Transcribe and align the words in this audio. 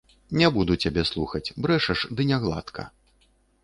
Не 0.39 0.47
буду 0.55 0.77
цябе 0.85 1.03
слухаць, 1.11 1.43
брэшаш, 1.69 1.99
ды 2.15 2.21
не 2.35 2.45
гладка. 2.45 2.93